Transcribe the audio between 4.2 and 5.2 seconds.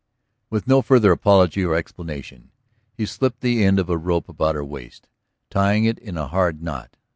about her waist,